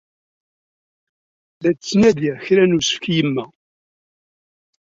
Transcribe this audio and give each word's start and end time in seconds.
La 1.61 1.69
d-ttnadiɣ 1.73 2.35
kra 2.45 2.63
n 2.65 2.77
usefk 2.77 3.03
i 3.07 3.13
yemma. 3.17 3.45